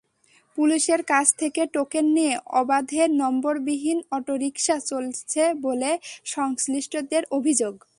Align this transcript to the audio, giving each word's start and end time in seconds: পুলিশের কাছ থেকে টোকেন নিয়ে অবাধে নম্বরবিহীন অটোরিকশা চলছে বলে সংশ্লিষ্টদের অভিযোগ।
পুলিশের 0.57 1.01
কাছ 1.03 1.27
থেকে 1.37 1.61
টোকেন 1.73 2.05
নিয়ে 2.15 2.33
অবাধে 2.61 3.01
নম্বরবিহীন 3.21 3.99
অটোরিকশা 4.11 4.77
চলছে 4.81 5.43
বলে 5.61 5.91
সংশ্লিষ্টদের 6.25 7.23
অভিযোগ। 7.31 7.75